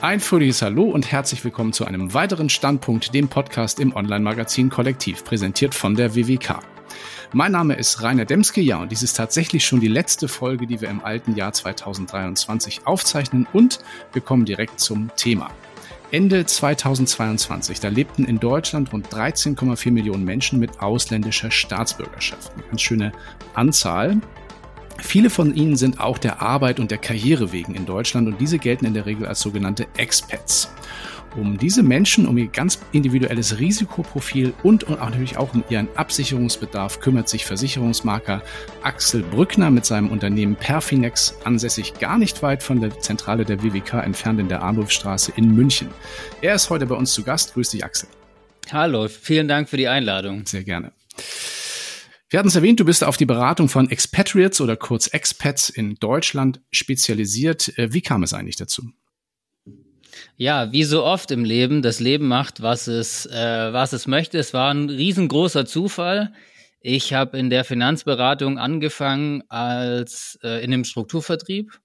[0.00, 5.24] Ein fröhliches Hallo und herzlich willkommen zu einem weiteren Standpunkt, dem Podcast im Online-Magazin Kollektiv,
[5.24, 6.60] präsentiert von der WWK.
[7.32, 10.80] Mein Name ist Rainer Demske, ja, und dies ist tatsächlich schon die letzte Folge, die
[10.80, 13.80] wir im alten Jahr 2023 aufzeichnen und
[14.12, 15.50] wir kommen direkt zum Thema.
[16.12, 22.52] Ende 2022, da lebten in Deutschland rund 13,4 Millionen Menschen mit ausländischer Staatsbürgerschaft.
[22.54, 23.12] Eine ganz schöne
[23.54, 24.20] Anzahl.
[25.00, 28.58] Viele von ihnen sind auch der Arbeit und der Karriere wegen in Deutschland und diese
[28.58, 30.70] gelten in der Regel als sogenannte Expats.
[31.36, 35.88] Um diese Menschen, um ihr ganz individuelles Risikoprofil und, und auch natürlich auch um ihren
[35.94, 38.42] Absicherungsbedarf kümmert sich Versicherungsmarker
[38.82, 44.02] Axel Brückner mit seinem Unternehmen Perfinex, ansässig gar nicht weit von der Zentrale der WWK
[44.04, 45.88] entfernt in der Arnulfstraße in München.
[46.40, 47.54] Er ist heute bei uns zu Gast.
[47.54, 48.08] Grüß dich, Axel.
[48.72, 50.44] Hallo, vielen Dank für die Einladung.
[50.46, 50.92] Sehr gerne.
[52.30, 55.94] Wir hatten es erwähnt, du bist auf die Beratung von Expatriates oder kurz Expats in
[55.94, 57.78] Deutschland spezialisiert.
[57.78, 58.90] Äh, wie kam es eigentlich dazu?
[60.36, 64.38] Ja, wie so oft im Leben, das Leben macht, was es, äh, was es möchte.
[64.38, 66.34] Es war ein riesengroßer Zufall.
[66.80, 71.80] Ich habe in der Finanzberatung angefangen als äh, in dem Strukturvertrieb.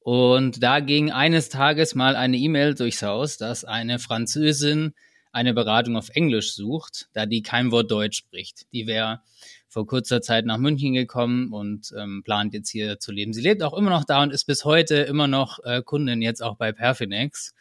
[0.00, 4.94] Und da ging eines Tages mal eine E-Mail durchs Haus, dass eine Französin
[5.32, 8.66] eine Beratung auf Englisch sucht, da die kein Wort Deutsch spricht.
[8.72, 9.20] Die wäre
[9.68, 13.32] vor kurzer Zeit nach München gekommen und ähm, plant jetzt hier zu leben.
[13.32, 16.42] Sie lebt auch immer noch da und ist bis heute immer noch äh, Kundin jetzt
[16.42, 17.54] auch bei Perfinex.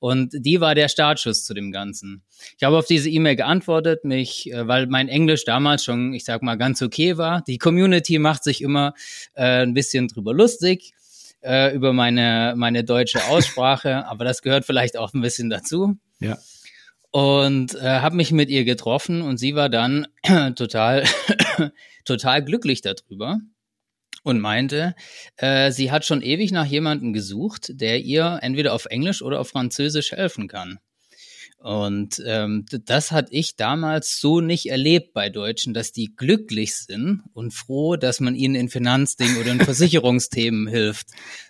[0.00, 2.24] Und die war der Startschuss zu dem Ganzen.
[2.58, 6.42] Ich habe auf diese E-Mail geantwortet, mich, äh, weil mein Englisch damals schon, ich sag
[6.42, 7.42] mal, ganz okay war.
[7.42, 8.94] Die Community macht sich immer
[9.34, 10.94] äh, ein bisschen drüber lustig
[11.42, 15.96] äh, über meine meine deutsche Aussprache, aber das gehört vielleicht auch ein bisschen dazu.
[16.20, 16.38] Ja
[17.12, 20.08] und äh, habe mich mit ihr getroffen und sie war dann
[20.56, 21.04] total
[22.04, 23.38] total glücklich darüber
[24.24, 24.94] und meinte,
[25.36, 29.48] äh, sie hat schon ewig nach jemandem gesucht, der ihr entweder auf Englisch oder auf
[29.48, 30.78] Französisch helfen kann.
[31.58, 37.22] Und ähm, das hatte ich damals so nicht erlebt bei Deutschen, dass die glücklich sind
[37.34, 41.08] und froh, dass man ihnen in Finanzdingen oder in Versicherungsthemen hilft.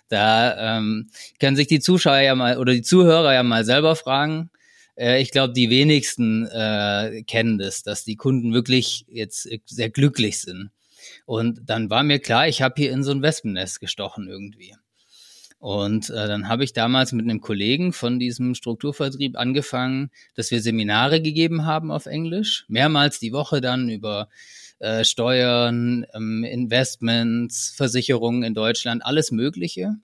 [0.09, 1.09] Da ähm,
[1.39, 4.51] können sich die Zuschauer ja mal oder die Zuhörer ja mal selber fragen,
[4.95, 10.39] äh, ich glaube, die wenigsten äh, kennen das, dass die Kunden wirklich jetzt sehr glücklich
[10.41, 10.71] sind.
[11.25, 14.75] Und dann war mir klar, ich habe hier in so ein Wespennest gestochen irgendwie.
[15.59, 20.61] Und äh, dann habe ich damals mit einem Kollegen von diesem Strukturvertrieb angefangen, dass wir
[20.61, 24.27] Seminare gegeben haben auf Englisch, mehrmals die Woche dann über
[24.79, 29.95] äh, Steuern, ähm, Investments, Versicherungen in Deutschland, alles Mögliche.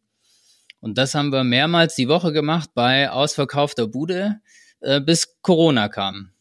[0.79, 4.39] Und das haben wir mehrmals die Woche gemacht bei ausverkaufter Bude
[4.81, 6.31] äh, bis Corona kam.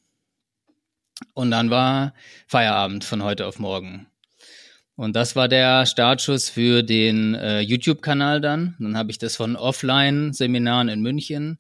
[1.34, 2.14] Und dann war
[2.46, 4.06] Feierabend von heute auf morgen.
[4.96, 8.74] Und das war der Startschuss für den äh, YouTube-Kanal dann.
[8.80, 11.58] Dann habe ich das von Offline-Seminaren in München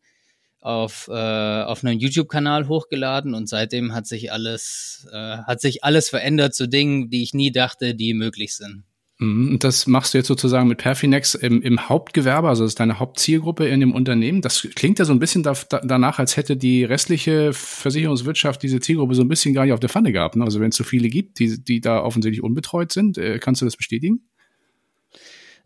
[0.60, 6.08] auf, äh, auf einem YouTube-Kanal hochgeladen und seitdem hat sich alles, äh, hat sich alles
[6.08, 8.84] verändert zu Dingen, die ich nie dachte, die möglich sind.
[9.18, 12.80] Mhm, und das machst du jetzt sozusagen mit Perfinex im, im Hauptgewerbe, also das ist
[12.80, 14.42] deine Hauptzielgruppe in dem Unternehmen.
[14.42, 18.80] Das klingt ja so ein bisschen da, da, danach, als hätte die restliche Versicherungswirtschaft diese
[18.80, 20.36] Zielgruppe so ein bisschen gar nicht auf der Pfanne gehabt.
[20.36, 20.44] Ne?
[20.44, 23.64] Also wenn es so viele gibt, die, die da offensichtlich unbetreut sind, äh, kannst du
[23.64, 24.28] das bestätigen?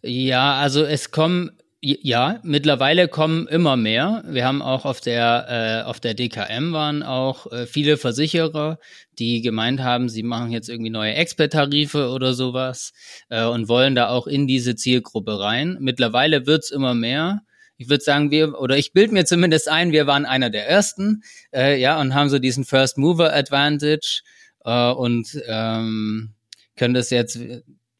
[0.00, 1.50] Ja, also es kommen
[1.84, 4.22] ja, mittlerweile kommen immer mehr.
[4.28, 8.78] Wir haben auch auf der, äh, auf der DKM waren auch äh, viele Versicherer,
[9.18, 12.92] die gemeint haben, sie machen jetzt irgendwie neue Expert-Tarife oder sowas
[13.30, 15.76] äh, und wollen da auch in diese Zielgruppe rein.
[15.80, 17.42] Mittlerweile wird's immer mehr.
[17.78, 21.24] Ich würde sagen, wir, oder ich bild mir zumindest ein, wir waren einer der ersten,
[21.52, 24.22] äh, ja, und haben so diesen First Mover Advantage
[24.64, 26.34] äh, und ähm,
[26.76, 27.40] können das jetzt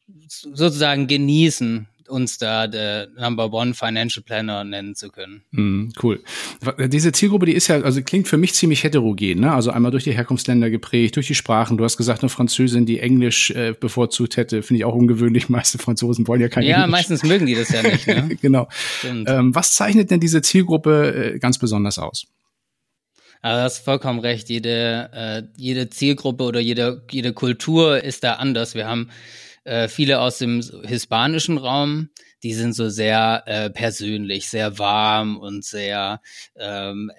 [0.07, 5.43] sozusagen genießen, uns da der Number One Financial Planner nennen zu können.
[5.51, 6.21] Mm, cool.
[6.87, 9.53] Diese Zielgruppe, die ist ja, also klingt für mich ziemlich heterogen, ne?
[9.53, 11.77] Also einmal durch die Herkunftsländer geprägt, durch die Sprachen.
[11.77, 15.49] Du hast gesagt, eine Französin, die Englisch äh, bevorzugt hätte, finde ich auch ungewöhnlich.
[15.53, 16.85] Meiste Franzosen wollen ja kein ja, Englisch.
[16.85, 18.07] Ja, meistens mögen die das ja nicht.
[18.07, 18.37] Ne?
[18.41, 18.67] genau.
[19.03, 22.25] Ähm, was zeichnet denn diese Zielgruppe äh, ganz besonders aus?
[23.43, 24.49] Also du hast vollkommen recht.
[24.49, 28.73] Jede, äh, jede Zielgruppe oder jede, jede Kultur ist da anders.
[28.73, 29.09] Wir haben
[29.63, 32.09] äh, viele aus dem hispanischen Raum,
[32.43, 36.21] die sind so sehr äh, persönlich, sehr warm und sehr,
[36.55, 37.11] ähm,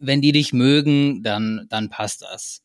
[0.00, 2.64] wenn die dich mögen, dann, dann passt das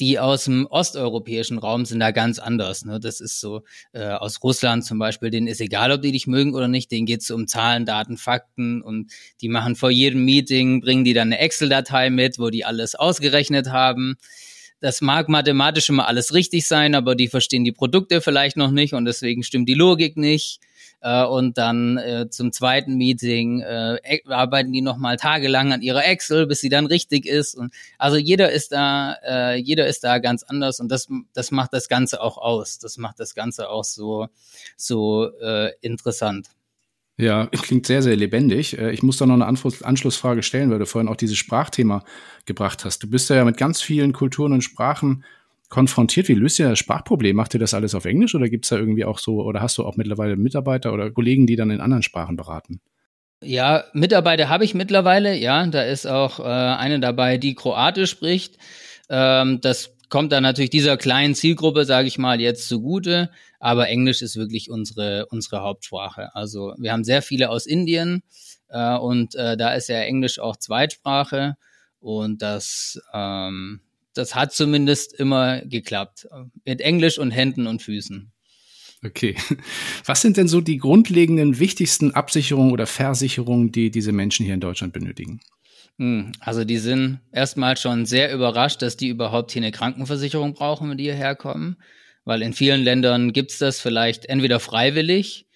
[0.00, 2.84] die aus dem osteuropäischen Raum sind da ganz anders.
[2.84, 2.98] Ne?
[2.98, 3.62] Das ist so
[3.92, 7.06] äh, aus Russland zum Beispiel, denen ist egal, ob die dich mögen oder nicht, denen
[7.06, 11.38] geht's um Zahlen, Daten, Fakten und die machen vor jedem Meeting, bringen die dann eine
[11.38, 14.16] Excel-Datei mit, wo die alles ausgerechnet haben
[14.80, 18.94] das mag mathematisch immer alles richtig sein, aber die verstehen die Produkte vielleicht noch nicht
[18.94, 20.60] und deswegen stimmt die Logik nicht.
[21.02, 26.04] Äh, und dann äh, zum zweiten Meeting äh, e, arbeiten die nochmal tagelang an ihrer
[26.04, 27.54] Excel, bis sie dann richtig ist.
[27.54, 31.72] Und also jeder ist da, äh, jeder ist da ganz anders und das, das macht
[31.72, 32.78] das Ganze auch aus.
[32.78, 34.28] Das macht das Ganze auch so,
[34.76, 36.48] so äh, interessant.
[37.20, 38.78] Ja, klingt sehr, sehr lebendig.
[38.78, 42.02] Äh, ich muss da noch eine Anschlussfrage stellen, weil du vorhin auch dieses Sprachthema
[42.46, 43.02] gebracht hast.
[43.02, 45.24] Du bist ja mit ganz vielen Kulturen und Sprachen
[45.68, 46.28] konfrontiert.
[46.28, 47.36] Wie löst ihr das Sprachproblem?
[47.36, 49.84] Macht ihr das alles auf Englisch oder gibt's da irgendwie auch so, oder hast du
[49.84, 52.80] auch mittlerweile Mitarbeiter oder Kollegen, die dann in anderen Sprachen beraten?
[53.42, 55.66] Ja, Mitarbeiter habe ich mittlerweile, ja.
[55.66, 58.58] Da ist auch äh, eine dabei, die Kroatisch spricht.
[59.08, 63.30] Ähm, das kommt dann natürlich dieser kleinen Zielgruppe, sage ich mal, jetzt zugute.
[63.58, 66.34] Aber Englisch ist wirklich unsere, unsere Hauptsprache.
[66.34, 68.22] Also wir haben sehr viele aus Indien
[68.68, 71.56] äh, und äh, da ist ja Englisch auch Zweitsprache.
[72.00, 73.80] Und das, ähm,
[74.14, 76.26] das hat zumindest immer geklappt.
[76.64, 78.32] Mit Englisch und Händen und Füßen.
[79.04, 79.36] Okay.
[80.04, 84.60] Was sind denn so die grundlegenden, wichtigsten Absicherungen oder Versicherungen, die diese Menschen hier in
[84.60, 85.40] Deutschland benötigen?
[86.00, 90.88] Hm, also die sind erstmal schon sehr überrascht, dass die überhaupt hier eine Krankenversicherung brauchen,
[90.88, 91.76] wenn die hierher kommen.
[92.24, 95.46] Weil in vielen Ländern gibt's das vielleicht entweder freiwillig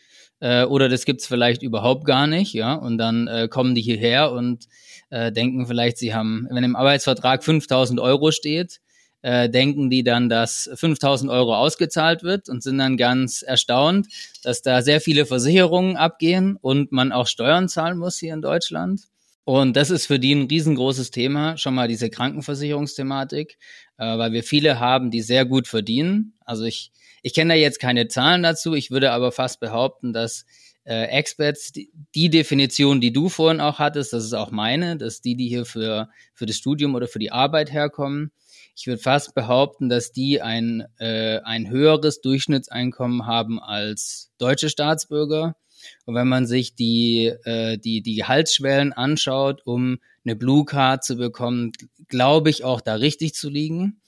[0.40, 2.74] äh, oder das gibt's vielleicht überhaupt gar nicht, ja.
[2.74, 4.66] Und dann äh, kommen die hierher und
[5.08, 8.80] äh, denken vielleicht, sie haben, wenn im Arbeitsvertrag 5000 Euro steht,
[9.22, 14.08] äh, denken die dann, dass 5000 Euro ausgezahlt wird und sind dann ganz erstaunt,
[14.42, 19.08] dass da sehr viele Versicherungen abgehen und man auch Steuern zahlen muss hier in Deutschland.
[19.44, 23.58] Und das ist für die ein riesengroßes Thema, schon mal diese Krankenversicherungsthematik,
[23.98, 26.34] äh, weil wir viele haben, die sehr gut verdienen.
[26.40, 26.92] Also ich,
[27.22, 30.46] ich kenne da jetzt keine Zahlen dazu, ich würde aber fast behaupten, dass
[30.84, 35.20] äh, Experts, die, die Definition, die du vorhin auch hattest, das ist auch meine, dass
[35.20, 38.32] die, die hier für, für das Studium oder für die Arbeit herkommen,
[38.76, 45.54] ich würde fast behaupten, dass die ein, äh, ein höheres Durchschnittseinkommen haben als deutsche Staatsbürger
[46.06, 51.16] und wenn man sich die, äh, die, die Gehaltsschwellen anschaut, um eine Blue Card zu
[51.16, 51.72] bekommen,
[52.08, 54.00] glaube ich auch da richtig zu liegen.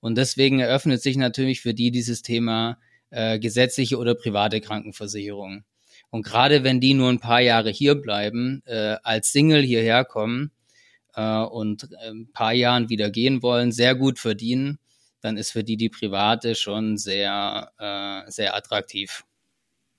[0.00, 2.78] Und deswegen eröffnet sich natürlich für die dieses Thema
[3.10, 5.64] äh, gesetzliche oder private Krankenversicherung.
[6.10, 10.52] Und gerade wenn die nur ein paar Jahre hier bleiben, äh, als Single hierher kommen
[11.14, 14.78] äh, und äh, ein paar Jahren wieder gehen wollen, sehr gut verdienen,
[15.20, 19.24] dann ist für die die private schon sehr, äh, sehr attraktiv.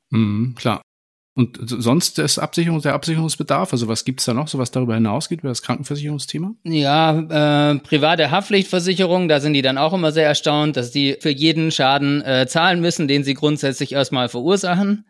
[0.09, 0.81] Mhm, klar.
[1.35, 5.39] Und sonst das Absicherung, der Absicherungsbedarf, also was gibt's da noch, so was darüber hinausgeht,
[5.39, 6.53] über das Krankenversicherungsthema?
[6.63, 11.29] Ja, äh, private Haftpflichtversicherung, da sind die dann auch immer sehr erstaunt, dass die für
[11.29, 15.05] jeden Schaden äh, zahlen müssen, den sie grundsätzlich erstmal verursachen.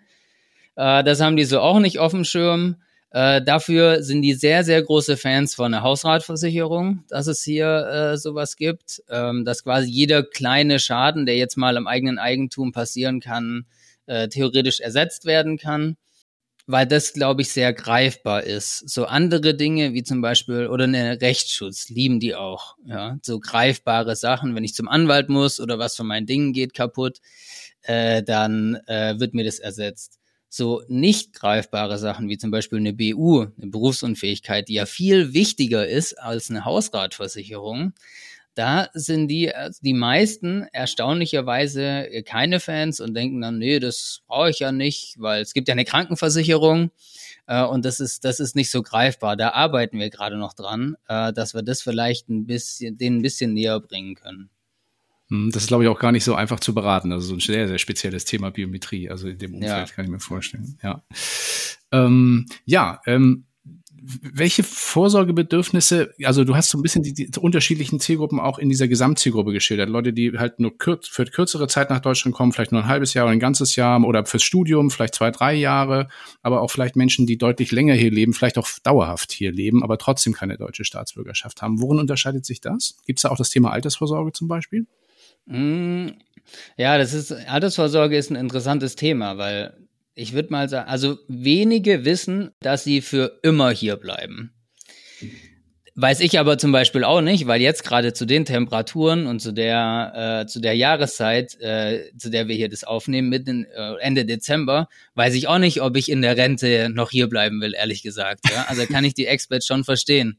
[0.76, 2.76] Äh, das haben die so auch nicht auf dem Schirm.
[3.12, 8.18] Äh, dafür sind die sehr, sehr große Fans von einer Hausratversicherung, dass es hier äh,
[8.18, 13.20] sowas gibt, ähm, dass quasi jeder kleine Schaden, der jetzt mal im eigenen Eigentum passieren
[13.20, 13.66] kann,
[14.06, 15.96] äh, theoretisch ersetzt werden kann
[16.70, 18.88] weil das, glaube ich, sehr greifbar ist.
[18.88, 22.76] So andere Dinge wie zum Beispiel oder eine Rechtsschutz lieben die auch.
[22.86, 26.76] Ja, so greifbare Sachen, wenn ich zum Anwalt muss oder was von meinen Dingen geht
[26.76, 27.22] kaputt,
[27.82, 30.20] äh, dann äh, wird mir das ersetzt.
[30.48, 35.88] So nicht greifbare Sachen wie zum Beispiel eine BU, eine Berufsunfähigkeit, die ja viel wichtiger
[35.88, 37.94] ist als eine Hausratversicherung,
[38.60, 44.50] da sind die, also die meisten erstaunlicherweise keine Fans und denken dann, nee, das brauche
[44.50, 46.92] ich ja nicht, weil es gibt ja eine Krankenversicherung
[47.48, 49.38] äh, und das ist, das ist nicht so greifbar.
[49.38, 53.22] Da arbeiten wir gerade noch dran, äh, dass wir das vielleicht ein bisschen, denen ein
[53.22, 54.50] bisschen näher bringen können.
[55.30, 57.14] Hm, das ist, glaube ich, auch gar nicht so einfach zu beraten.
[57.14, 59.10] Also so ein sehr, sehr spezielles Thema Biometrie.
[59.10, 59.96] Also in dem Umfeld ja.
[59.96, 60.78] kann ich mir vorstellen.
[60.84, 61.02] Ja,
[61.94, 63.46] ähm, ja ähm,
[64.02, 68.88] welche Vorsorgebedürfnisse, also du hast so ein bisschen die, die, unterschiedlichen Zielgruppen auch in dieser
[68.88, 69.90] Gesamtzielgruppe geschildert.
[69.90, 73.14] Leute, die halt nur kürz, für kürzere Zeit nach Deutschland kommen, vielleicht nur ein halbes
[73.14, 76.08] Jahr oder ein ganzes Jahr oder fürs Studium, vielleicht zwei, drei Jahre,
[76.42, 79.98] aber auch vielleicht Menschen, die deutlich länger hier leben, vielleicht auch dauerhaft hier leben, aber
[79.98, 81.82] trotzdem keine deutsche Staatsbürgerschaft haben.
[81.82, 82.98] Worin unterscheidet sich das?
[83.06, 84.86] Gibt es da auch das Thema Altersvorsorge zum Beispiel?
[85.46, 86.10] Mm,
[86.78, 89.89] ja, das ist, Altersvorsorge ist ein interessantes Thema, weil
[90.20, 94.52] ich würde mal sagen, also wenige wissen, dass sie für immer hier bleiben.
[95.96, 99.52] Weiß ich aber zum Beispiel auch nicht, weil jetzt gerade zu den Temperaturen und zu
[99.52, 104.26] der, äh, zu der Jahreszeit, äh, zu der wir hier das aufnehmen, mitten äh, Ende
[104.26, 108.02] Dezember, weiß ich auch nicht, ob ich in der Rente noch hier bleiben will, ehrlich
[108.02, 108.42] gesagt.
[108.50, 108.66] Ja?
[108.68, 110.38] Also kann ich die Experts schon verstehen.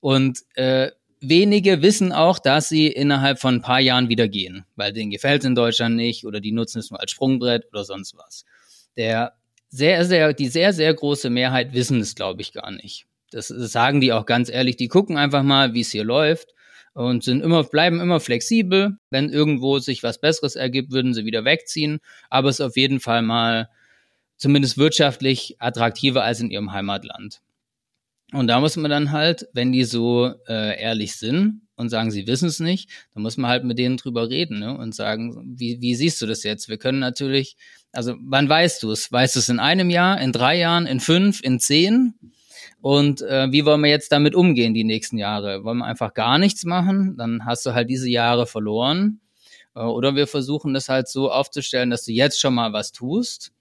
[0.00, 4.92] Und äh, wenige wissen auch, dass sie innerhalb von ein paar Jahren wieder gehen, weil
[4.92, 8.16] denen gefällt es in Deutschland nicht oder die nutzen es nur als Sprungbrett oder sonst
[8.16, 8.44] was.
[8.96, 9.32] Der
[9.68, 13.06] sehr, sehr, die sehr, sehr große Mehrheit wissen es, glaube ich, gar nicht.
[13.30, 14.76] Das, sagen die auch ganz ehrlich.
[14.76, 16.54] Die gucken einfach mal, wie es hier läuft
[16.92, 18.98] und sind immer, bleiben immer flexibel.
[19.10, 22.00] Wenn irgendwo sich was Besseres ergibt, würden sie wieder wegziehen.
[22.28, 23.70] Aber es ist auf jeden Fall mal
[24.36, 27.40] zumindest wirtschaftlich attraktiver als in ihrem Heimatland.
[28.32, 32.26] Und da muss man dann halt, wenn die so äh, ehrlich sind und sagen, sie
[32.26, 34.76] wissen es nicht, dann muss man halt mit denen drüber reden ne?
[34.76, 36.68] und sagen, wie, wie siehst du das jetzt?
[36.68, 37.56] Wir können natürlich,
[37.92, 39.12] also wann weißt du es?
[39.12, 42.14] Weißt du es in einem Jahr, in drei Jahren, in fünf, in zehn?
[42.80, 45.62] Und äh, wie wollen wir jetzt damit umgehen die nächsten Jahre?
[45.62, 47.16] Wollen wir einfach gar nichts machen?
[47.18, 49.20] Dann hast du halt diese Jahre verloren.
[49.74, 53.52] Äh, oder wir versuchen das halt so aufzustellen, dass du jetzt schon mal was tust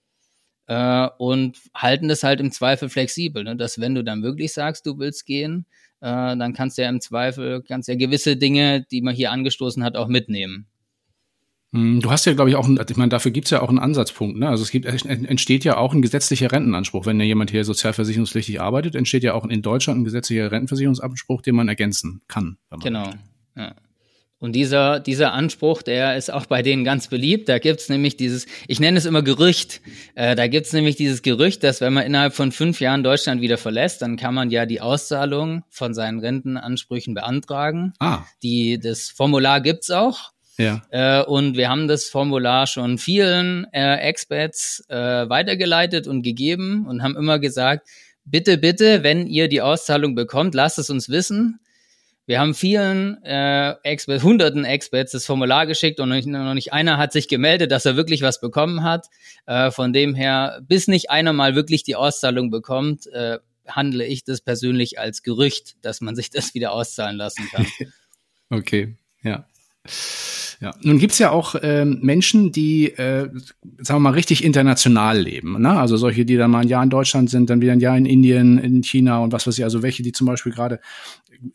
[0.68, 3.56] äh, und halten das halt im Zweifel flexibel, ne?
[3.56, 5.66] dass wenn du dann wirklich sagst, du willst gehen,
[6.02, 9.84] äh, dann kannst du ja im Zweifel kannst ja gewisse Dinge, die man hier angestoßen
[9.84, 10.68] hat, auch mitnehmen.
[11.74, 13.80] Hm, du hast ja, glaube ich, auch, ich meine, dafür gibt es ja auch einen
[13.80, 14.38] Ansatzpunkt.
[14.38, 14.50] Ne?
[14.50, 17.06] Also es gibt, entsteht ja auch ein gesetzlicher Rentenanspruch.
[17.06, 21.56] Wenn ja jemand hier sozialversicherungspflichtig arbeitet, entsteht ja auch in Deutschland ein gesetzlicher Rentenversicherungsanspruch, den
[21.56, 22.58] man ergänzen kann.
[22.82, 23.10] genau.
[23.56, 23.76] Ja.
[24.42, 27.48] Und dieser, dieser Anspruch, der ist auch bei denen ganz beliebt.
[27.48, 29.82] Da gibt's nämlich dieses, ich nenne es immer Gerücht,
[30.16, 33.60] äh, da gibt's nämlich dieses Gerücht, dass wenn man innerhalb von fünf Jahren Deutschland wieder
[33.60, 37.94] verlässt, dann kann man ja die Auszahlung von seinen Rentenansprüchen beantragen.
[38.00, 38.24] Ah.
[38.42, 40.32] Die, das Formular gibt's auch.
[40.58, 40.82] Ja.
[40.90, 47.04] Äh, und wir haben das Formular schon vielen äh, Experts äh, weitergeleitet und gegeben und
[47.04, 47.88] haben immer gesagt,
[48.26, 51.60] bitte, bitte, wenn ihr die Auszahlung bekommt, lasst es uns wissen
[52.32, 57.12] wir haben vielen äh, Experts, hunderten Experts das Formular geschickt und noch nicht, einer hat
[57.12, 59.08] sich gemeldet, dass er wirklich was bekommen hat.
[59.48, 64.24] Äh, von dem her, bis nicht einer mal wirklich die Auszahlung bekommt, äh, handle ich
[64.24, 67.68] das persönlich als Gerücht, dass man sich das wieder auszahlen lassen kann.
[68.50, 69.46] okay, ja.
[70.62, 73.30] Ja, nun gibt's ja auch ähm, Menschen, die, äh,
[73.80, 75.60] sagen wir mal, richtig international leben.
[75.60, 75.72] Ne?
[75.72, 78.06] Also solche, die dann mal ein Jahr in Deutschland sind, dann wieder ein Jahr in
[78.06, 79.64] Indien, in China und was weiß ich.
[79.64, 80.80] Also welche, die zum Beispiel gerade,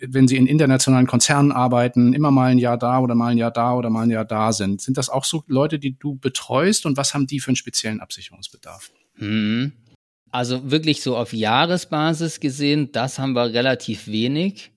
[0.01, 3.53] wenn sie in internationalen Konzernen arbeiten, immer mal ein Jahr da oder mal ein Jahr
[3.53, 4.81] da oder mal ein Jahr da sind.
[4.81, 8.01] Sind das auch so Leute, die du betreust und was haben die für einen speziellen
[8.01, 8.91] Absicherungsbedarf?
[9.19, 9.71] Mhm.
[10.33, 14.73] Also wirklich so auf Jahresbasis gesehen, das haben wir relativ wenig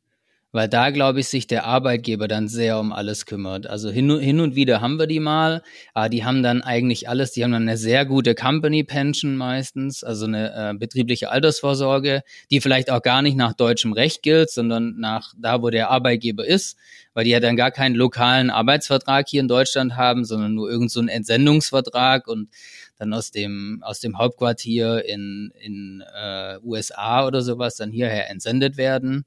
[0.52, 3.68] weil da, glaube ich, sich der Arbeitgeber dann sehr um alles kümmert.
[3.68, 5.62] Also hin, hin und wieder haben wir die mal,
[5.94, 10.04] aber die haben dann eigentlich alles, die haben dann eine sehr gute Company Pension meistens,
[10.04, 14.96] also eine äh, betriebliche Altersvorsorge, die vielleicht auch gar nicht nach deutschem Recht gilt, sondern
[15.00, 16.78] nach da, wo der Arbeitgeber ist,
[17.14, 21.08] weil die ja dann gar keinen lokalen Arbeitsvertrag hier in Deutschland haben, sondern nur irgendeinen
[21.08, 22.50] so Entsendungsvertrag und
[22.98, 28.76] dann aus dem aus dem Hauptquartier in in äh, USA oder sowas dann hierher entsendet
[28.78, 29.26] werden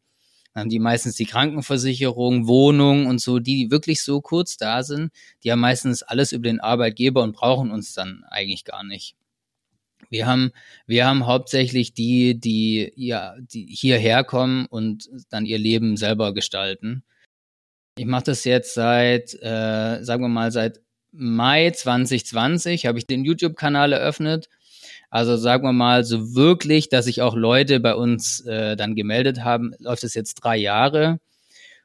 [0.55, 5.53] haben die meistens die Krankenversicherung, Wohnung und so, die wirklich so kurz da sind, die
[5.53, 9.17] haben meistens alles über den Arbeitgeber und brauchen uns dann eigentlich gar nicht.
[10.11, 10.53] Wir haben,
[10.87, 17.03] wir haben hauptsächlich die, die, ja, die hierher kommen und dann ihr Leben selber gestalten.
[17.97, 20.81] Ich mache das jetzt seit, äh, sagen wir mal, seit
[21.13, 24.49] Mai 2020 habe ich den YouTube-Kanal eröffnet
[25.13, 29.45] also sagen wir mal so wirklich, dass sich auch Leute bei uns äh, dann gemeldet
[29.45, 31.21] haben, läuft es jetzt drei Jahre.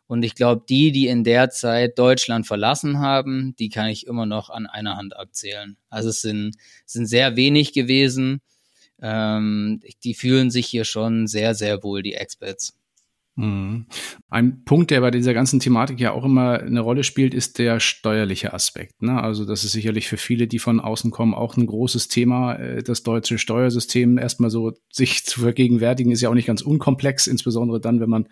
[0.07, 4.25] Und ich glaube, die, die in der Zeit Deutschland verlassen haben, die kann ich immer
[4.25, 5.75] noch an einer Hand abzählen.
[5.89, 6.55] Also es sind,
[6.85, 8.39] sind sehr wenig gewesen.
[9.01, 12.76] Ähm, die fühlen sich hier schon sehr, sehr wohl, die Experts.
[13.37, 13.85] Mhm.
[14.29, 17.79] Ein Punkt, der bei dieser ganzen Thematik ja auch immer eine Rolle spielt, ist der
[17.79, 19.03] steuerliche Aspekt.
[19.03, 19.21] Ne?
[19.21, 22.55] Also das ist sicherlich für viele, die von außen kommen, auch ein großes Thema.
[22.55, 27.27] Äh, das deutsche Steuersystem erstmal so sich zu vergegenwärtigen, ist ja auch nicht ganz unkomplex,
[27.27, 28.27] insbesondere dann, wenn man,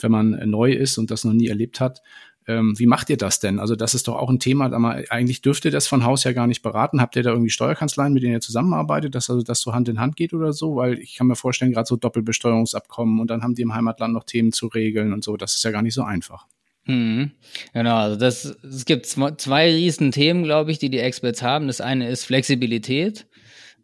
[0.00, 2.00] wenn man neu ist und das noch nie erlebt hat.
[2.48, 3.60] Ähm, wie macht ihr das denn?
[3.60, 6.46] Also das ist doch auch ein Thema, aber eigentlich dürfte das von Haus ja gar
[6.46, 7.02] nicht beraten.
[7.02, 10.00] Habt ihr da irgendwie Steuerkanzleien, mit denen ihr zusammenarbeitet, dass also das so Hand in
[10.00, 10.76] Hand geht oder so?
[10.76, 14.24] Weil ich kann mir vorstellen, gerade so Doppelbesteuerungsabkommen und dann haben die im Heimatland noch
[14.24, 15.36] Themen zu regeln und so.
[15.36, 16.46] Das ist ja gar nicht so einfach.
[16.86, 17.32] Mhm.
[17.74, 21.66] Genau, also das, es gibt zwei riesen Themen, glaube ich, die die Experts haben.
[21.66, 23.26] Das eine ist Flexibilität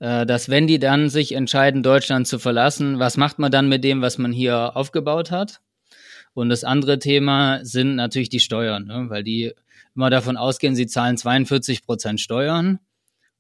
[0.00, 3.84] äh, dass wenn die dann sich entscheiden, Deutschland zu verlassen, was macht man dann mit
[3.84, 5.60] dem, was man hier aufgebaut hat?
[6.34, 9.06] Und das andere Thema sind natürlich die Steuern, ne?
[9.08, 9.52] weil die
[9.94, 12.80] immer davon ausgehen, sie zahlen 42 Prozent Steuern.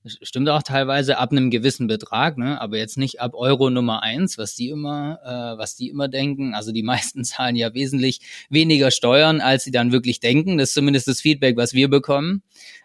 [0.04, 2.60] Das stimmt auch teilweise ab einem gewissen Betrag, ne?
[2.60, 6.54] aber jetzt nicht ab Euro Nummer eins, was die immer, äh, was die immer denken.
[6.54, 10.58] Also die meisten zahlen ja wesentlich weniger Steuern, als sie dann wirklich denken.
[10.58, 12.42] Das ist zumindest das Feedback, was wir bekommen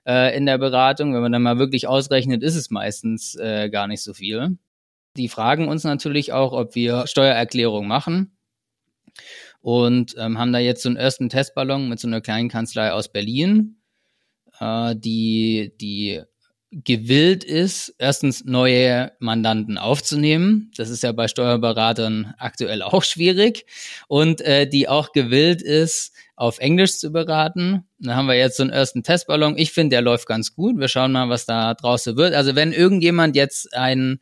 [0.08, 1.13] äh, in der Beratung.
[1.13, 4.58] Wenn man dann mal wirklich ausrechnet, ist es meistens äh, gar nicht so viel.
[5.18, 8.32] Die fragen uns natürlich auch, ob wir Steuererklärung machen
[9.62, 13.12] und ähm, haben da jetzt so einen ersten Testballon mit so einer kleinen Kanzlei aus
[13.12, 13.82] Berlin,
[14.60, 16.22] äh, die, die
[16.72, 20.72] gewillt ist, erstens neue Mandanten aufzunehmen.
[20.78, 23.66] Das ist ja bei Steuerberatern aktuell auch schwierig.
[24.08, 27.86] Und äh, die auch gewillt ist, auf Englisch zu beraten.
[27.98, 29.58] Da haben wir jetzt so einen ersten Testballon.
[29.58, 30.78] Ich finde, der läuft ganz gut.
[30.78, 32.34] Wir schauen mal, was da draußen wird.
[32.34, 34.22] Also wenn irgendjemand jetzt einen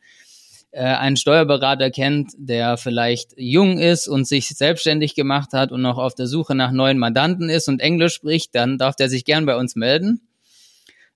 [0.70, 5.98] äh, einen Steuerberater kennt, der vielleicht jung ist und sich selbstständig gemacht hat und noch
[5.98, 9.46] auf der Suche nach neuen Mandanten ist und Englisch spricht, dann darf der sich gern
[9.46, 10.20] bei uns melden.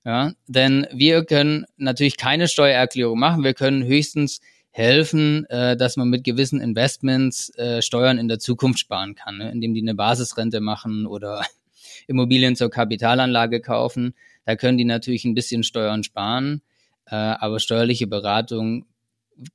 [0.04, 3.44] Ja, denn wir können natürlich keine Steuererklärung machen.
[3.44, 4.40] Wir können höchstens
[4.72, 9.52] helfen, äh, dass man mit gewissen Investments äh, Steuern in der Zukunft sparen kann, ne?
[9.52, 11.44] indem die eine Basisrente machen oder
[12.08, 14.14] Immobilien zur Kapitalanlage kaufen.
[14.44, 16.62] Da können die natürlich ein bisschen Steuern sparen,
[17.06, 18.86] äh, aber steuerliche Beratung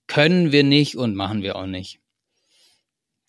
[0.08, 2.00] können wir nicht und machen wir auch nicht.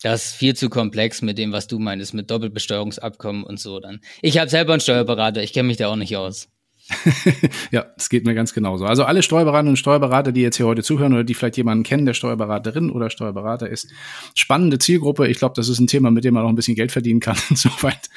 [0.01, 3.99] Das ist viel zu komplex mit dem, was du meinst, mit Doppelbesteuerungsabkommen und so dann.
[4.21, 6.47] Ich habe selber einen Steuerberater, ich kenne mich da auch nicht aus.
[7.71, 8.85] ja, es geht mir ganz genauso.
[8.85, 12.05] Also alle Steuerberaterinnen und Steuerberater, die jetzt hier heute zuhören oder die vielleicht jemanden kennen,
[12.05, 13.89] der Steuerberaterin oder Steuerberater ist,
[14.33, 15.27] spannende Zielgruppe.
[15.27, 17.37] Ich glaube, das ist ein Thema, mit dem man auch ein bisschen Geld verdienen kann.
[17.49, 18.09] Insoweit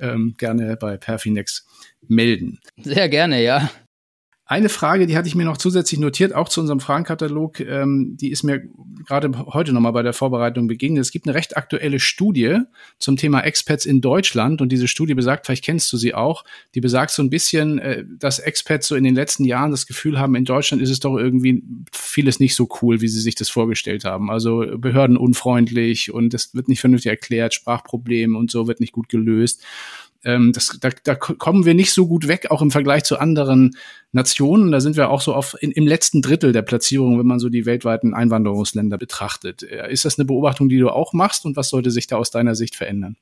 [0.00, 1.66] ähm, gerne bei Perfinex
[2.08, 2.60] melden.
[2.76, 3.70] Sehr gerne, ja.
[4.46, 8.30] Eine Frage, die hatte ich mir noch zusätzlich notiert, auch zu unserem Fragenkatalog, ähm, die
[8.30, 8.62] ist mir
[9.06, 11.00] gerade heute nochmal bei der Vorbereitung begegnet.
[11.00, 12.58] Es gibt eine recht aktuelle Studie
[12.98, 16.82] zum Thema Expats in Deutschland und diese Studie besagt, vielleicht kennst du sie auch, die
[16.82, 20.34] besagt so ein bisschen, äh, dass Expats so in den letzten Jahren das Gefühl haben,
[20.34, 24.04] in Deutschland ist es doch irgendwie vieles nicht so cool, wie sie sich das vorgestellt
[24.04, 24.30] haben.
[24.30, 29.08] Also Behörden unfreundlich und es wird nicht vernünftig erklärt, Sprachprobleme und so wird nicht gut
[29.08, 29.62] gelöst
[30.24, 33.76] ähm, das, da, da kommen wir nicht so gut weg, auch im Vergleich zu anderen
[34.12, 34.72] Nationen.
[34.72, 37.48] Da sind wir auch so auf in, im letzten Drittel der Platzierung, wenn man so
[37.48, 39.62] die weltweiten Einwanderungsländer betrachtet.
[39.62, 42.30] Äh, ist das eine Beobachtung, die du auch machst und was sollte sich da aus
[42.30, 43.16] deiner Sicht verändern?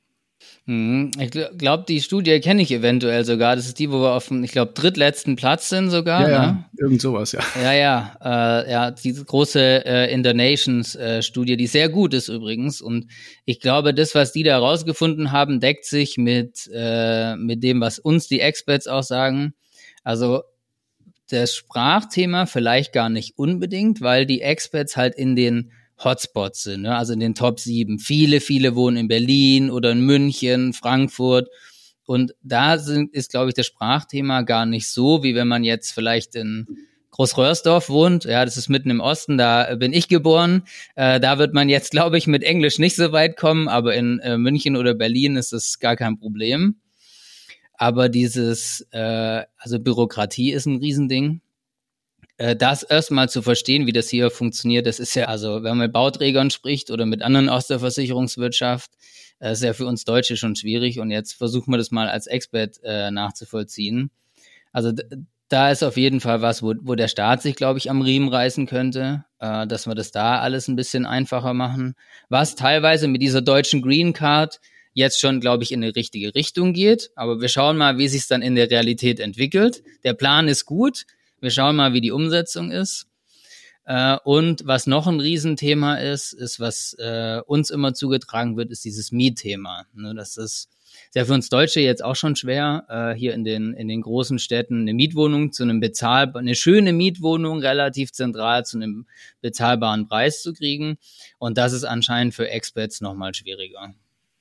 [0.65, 1.11] Mhm.
[1.19, 3.57] Ich glaube, die Studie kenne ich eventuell sogar.
[3.57, 6.21] Das ist die, wo wir auf dem, ich glaube, drittletzten Platz sind sogar.
[6.21, 6.65] Ja, ja ne?
[6.77, 7.41] irgend sowas, ja.
[7.61, 12.13] Ja, ja, äh, ja, diese große äh, In the Nations äh, Studie, die sehr gut
[12.13, 12.81] ist übrigens.
[12.81, 13.07] Und
[13.43, 17.99] ich glaube, das, was die da rausgefunden haben, deckt sich mit, äh, mit dem, was
[17.99, 19.53] uns die Experts auch sagen.
[20.05, 20.43] Also
[21.29, 25.71] das Sprachthema vielleicht gar nicht unbedingt, weil die Experts halt in den
[26.01, 26.95] Hotspots sind, ne?
[26.95, 27.99] also in den Top 7.
[27.99, 31.49] Viele, viele wohnen in Berlin oder in München, Frankfurt.
[32.05, 35.91] Und da sind, ist, glaube ich, das Sprachthema gar nicht so, wie wenn man jetzt
[35.91, 36.67] vielleicht in
[37.11, 38.25] Großröhrsdorf wohnt.
[38.25, 40.63] Ja, das ist mitten im Osten, da bin ich geboren.
[40.95, 44.19] Äh, da wird man jetzt, glaube ich, mit Englisch nicht so weit kommen, aber in
[44.19, 46.75] äh, München oder Berlin ist das gar kein Problem.
[47.75, 51.41] Aber dieses, äh, also Bürokratie ist ein Riesending.
[52.37, 55.79] Äh, das erstmal zu verstehen, wie das hier funktioniert, das ist ja, also wenn man
[55.79, 58.91] mit Bauträgern spricht oder mit anderen aus der Versicherungswirtschaft,
[59.39, 62.27] äh, ist ja für uns Deutsche schon schwierig und jetzt versuchen wir das mal als
[62.27, 64.09] Expert äh, nachzuvollziehen.
[64.71, 64.91] Also
[65.49, 68.29] da ist auf jeden Fall was, wo, wo der Staat sich, glaube ich, am Riemen
[68.29, 71.93] reißen könnte, äh, dass wir das da alles ein bisschen einfacher machen.
[72.29, 74.59] Was teilweise mit dieser deutschen Green Card
[74.93, 77.11] jetzt schon, glaube ich, in die richtige Richtung geht.
[77.15, 79.83] Aber wir schauen mal, wie sich es dann in der Realität entwickelt.
[80.03, 81.05] Der Plan ist gut.
[81.43, 83.05] Wir schauen mal, wie die Umsetzung ist.
[83.83, 88.85] Äh, und was noch ein Riesenthema ist, ist, was äh, uns immer zugetragen wird, ist
[88.85, 89.85] dieses Mietthema.
[89.93, 90.69] Ne, das ist
[91.11, 94.39] sehr für uns Deutsche jetzt auch schon schwer, äh, hier in den, in den großen
[94.39, 99.05] Städten eine Mietwohnung zu einem bezahlbaren, eine schöne Mietwohnung relativ zentral zu einem
[99.41, 100.97] bezahlbaren Preis zu kriegen.
[101.39, 103.93] Und das ist anscheinend für Experts nochmal schwieriger.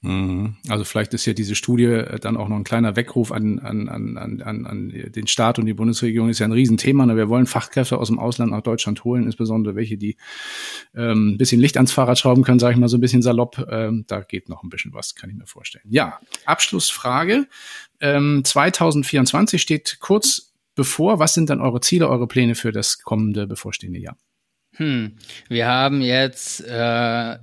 [0.02, 0.56] Mhm.
[0.68, 3.88] Also vielleicht ist ja diese Studie äh, dann auch noch ein kleiner Weckruf an, an,
[3.88, 6.28] an, an, an den Staat und die Bundesregierung.
[6.28, 7.06] Ist ja ein Riesenthema.
[7.06, 7.16] Ne?
[7.16, 10.16] Wir wollen Fachkräfte aus dem Ausland nach Deutschland holen, insbesondere welche, die
[10.94, 13.64] ähm, ein bisschen Licht ans Fahrrad schrauben können, sage ich mal so ein bisschen salopp.
[13.70, 15.84] Ähm, da geht noch ein bisschen was, kann ich mir vorstellen.
[15.88, 17.46] Ja, Abschlussfrage.
[18.00, 21.20] Ähm, 2024 steht kurz bevor.
[21.20, 24.16] Was sind dann eure Ziele, eure Pläne für das kommende bevorstehende Jahr?
[24.74, 25.16] Hm,
[25.48, 27.36] wir haben jetzt äh,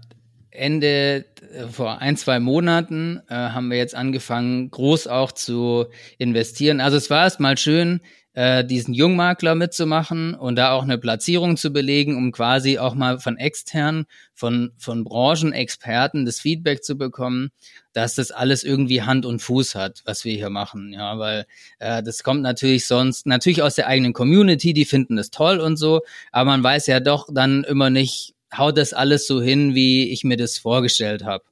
[0.52, 5.86] Ende äh, vor ein, zwei Monaten äh, haben wir jetzt angefangen, groß auch zu
[6.18, 6.82] investieren.
[6.82, 8.02] Also es war erst mal schön,
[8.34, 13.20] äh, diesen Jungmakler mitzumachen und da auch eine Platzierung zu belegen, um quasi auch mal
[13.20, 17.50] von extern, von, von Branchenexperten das Feedback zu bekommen,
[17.92, 20.94] dass das alles irgendwie Hand und Fuß hat, was wir hier machen.
[20.94, 21.48] Ja, weil
[21.80, 25.78] äh, das kommt natürlich sonst, natürlich aus der eigenen Community, die finden das toll und
[25.78, 30.12] so, aber man weiß ja doch dann immer nicht, haut das alles so hin, wie
[30.12, 31.44] ich mir das vorgestellt habe.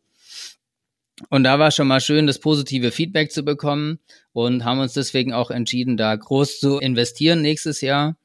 [1.29, 3.99] Und da war schon mal schön, das positive Feedback zu bekommen
[4.33, 8.17] und haben uns deswegen auch entschieden, da groß zu investieren nächstes Jahr,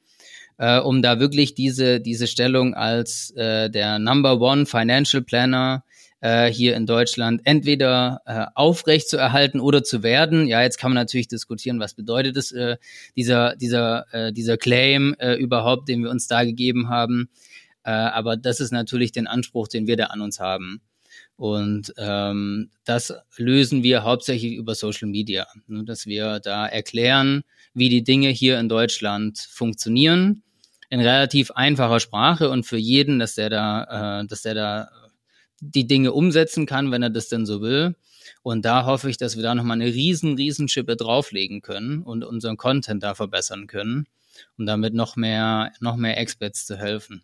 [0.59, 5.83] äh, um da wirklich diese, diese Stellung als äh, der Number One Financial Planner
[6.23, 10.47] äh, hier in Deutschland entweder äh, aufrecht zu erhalten oder zu werden.
[10.47, 12.77] Ja, jetzt kann man natürlich diskutieren, was bedeutet es, äh,
[13.17, 17.29] dieser, dieser, äh, dieser Claim äh, überhaupt, den wir uns da gegeben haben.
[17.83, 20.81] Äh, aber das ist natürlich den Anspruch, den wir da an uns haben.
[21.35, 27.43] Und ähm, das lösen wir hauptsächlich über Social Media, ne, dass wir da erklären,
[27.73, 30.43] wie die Dinge hier in Deutschland funktionieren,
[30.89, 34.89] in relativ einfacher Sprache und für jeden, dass der da, äh, dass der da
[35.59, 37.95] die Dinge umsetzen kann, wenn er das denn so will.
[38.43, 42.23] Und da hoffe ich, dass wir da nochmal eine riesen, riesen Schippe drauflegen können und
[42.23, 44.05] unseren Content da verbessern können,
[44.57, 47.23] um damit noch mehr, noch mehr Experts zu helfen.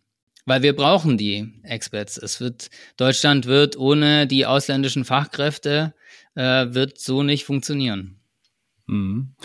[0.50, 2.18] Weil wir brauchen die Experts.
[2.18, 5.94] Es wird, Deutschland wird ohne die ausländischen Fachkräfte,
[6.34, 8.20] äh, wird so nicht funktionieren.
[8.88, 9.36] Mhm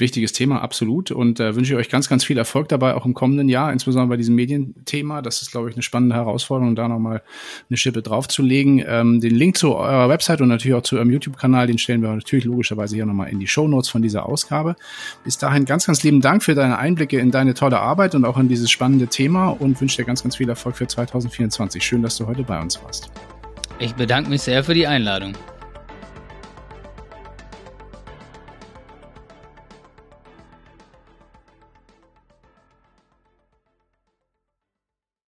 [0.00, 1.10] wichtiges Thema, absolut.
[1.10, 4.08] Und äh, wünsche ich euch ganz, ganz viel Erfolg dabei, auch im kommenden Jahr, insbesondere
[4.08, 5.22] bei diesem Medienthema.
[5.22, 7.22] Das ist, glaube ich, eine spannende Herausforderung, da nochmal
[7.68, 8.82] eine Schippe draufzulegen.
[8.86, 12.12] Ähm, den Link zu eurer Website und natürlich auch zu eurem YouTube-Kanal, den stellen wir
[12.12, 14.76] natürlich logischerweise hier nochmal in die Show Notes von dieser Ausgabe.
[15.24, 18.38] Bis dahin ganz, ganz lieben Dank für deine Einblicke in deine tolle Arbeit und auch
[18.38, 21.82] in dieses spannende Thema und wünsche dir ganz, ganz viel Erfolg für 2024.
[21.82, 23.10] Schön, dass du heute bei uns warst.
[23.78, 25.34] Ich bedanke mich sehr für die Einladung.